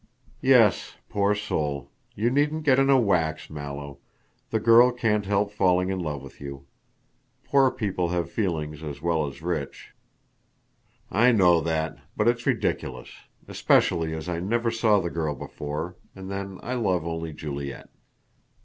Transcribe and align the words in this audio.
"Yes, 0.41 0.95
poor 1.09 1.35
soul. 1.35 1.91
You 2.15 2.31
needn't 2.31 2.63
get 2.63 2.79
in 2.79 2.89
a 2.89 2.99
wax, 2.99 3.51
Mallow. 3.51 3.99
The 4.49 4.59
girl 4.59 4.91
can't 4.91 5.27
help 5.27 5.51
falling 5.51 5.89
in 5.91 5.99
love 5.99 6.23
with 6.23 6.41
you. 6.41 6.65
Poor 7.43 7.69
people 7.69 8.09
have 8.09 8.31
feelings 8.31 8.81
as 8.81 8.99
well 8.99 9.27
as 9.27 9.43
rich." 9.43 9.93
"I 11.11 11.31
know 11.31 11.61
that, 11.61 11.99
but 12.17 12.27
it's 12.27 12.47
ridiculous: 12.47 13.09
especially 13.47 14.15
as 14.15 14.27
I 14.27 14.39
never 14.39 14.71
saw 14.71 14.99
the 14.99 15.11
girl 15.11 15.35
before, 15.35 15.97
and 16.15 16.31
then 16.31 16.59
I 16.63 16.73
love 16.73 17.05
only 17.05 17.31
Juliet." 17.31 17.87